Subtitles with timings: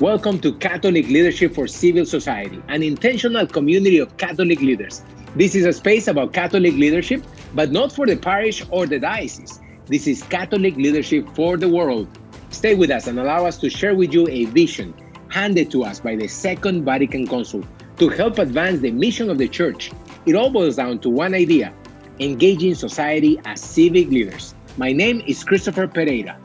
[0.00, 5.00] Welcome to Catholic Leadership for Civil Society, an intentional community of Catholic leaders.
[5.34, 7.24] This is a space about Catholic leadership,
[7.54, 9.58] but not for the parish or the diocese.
[9.86, 12.08] This is Catholic leadership for the world.
[12.50, 14.92] Stay with us and allow us to share with you a vision
[15.30, 17.64] handed to us by the Second Vatican Council
[17.96, 19.90] to help advance the mission of the Church.
[20.26, 21.72] It all boils down to one idea
[22.20, 24.54] engaging society as civic leaders.
[24.76, 26.38] My name is Christopher Pereira.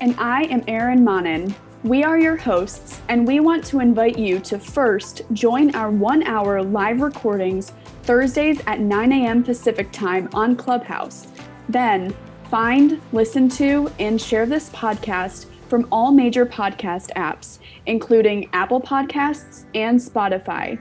[0.00, 1.54] And I am Erin Manin.
[1.82, 6.22] We are your hosts, and we want to invite you to first join our one
[6.24, 9.42] hour live recordings Thursdays at 9 a.m.
[9.42, 11.28] Pacific Time on Clubhouse.
[11.70, 12.14] Then,
[12.50, 19.64] find, listen to, and share this podcast from all major podcast apps, including Apple Podcasts
[19.74, 20.78] and Spotify.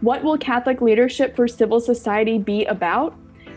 [0.00, 3.16] What will Catholic Leadership for Civil Society be about?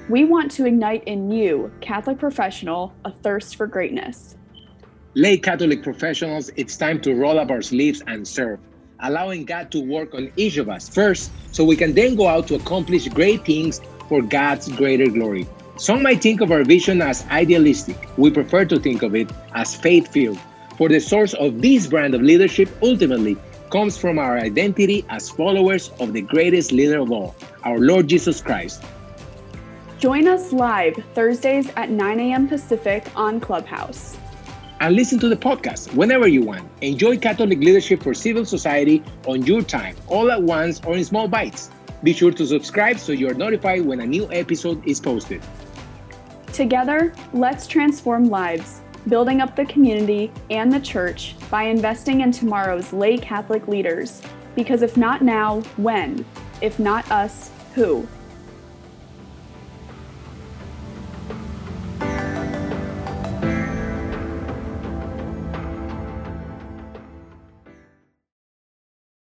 [0.09, 4.37] We want to ignite in you, Catholic professional, a thirst for greatness.
[5.15, 8.59] Lay Catholic professionals, it's time to roll up our sleeves and serve,
[8.99, 12.47] allowing God to work on each of us first so we can then go out
[12.49, 15.47] to accomplish great things for God's greater glory.
[15.77, 17.97] Some might think of our vision as idealistic.
[18.17, 20.39] We prefer to think of it as faith filled.
[20.77, 23.35] For the source of this brand of leadership ultimately
[23.71, 28.41] comes from our identity as followers of the greatest leader of all, our Lord Jesus
[28.41, 28.83] Christ.
[29.97, 32.47] Join us live Thursdays at 9 a.m.
[32.47, 34.15] Pacific on Clubhouse
[34.79, 36.67] and listen to the podcast whenever you want.
[36.81, 41.27] Enjoy Catholic leadership for civil society on your time, all at once or in small
[41.27, 41.69] bites.
[42.03, 45.41] Be sure to subscribe so you're notified when a new episode is posted.
[46.53, 52.93] Together, let's transform lives, building up the community and the church by investing in tomorrow's
[52.93, 54.21] lay Catholic leaders.
[54.55, 56.25] Because if not now, when?
[56.61, 58.07] If not us, who?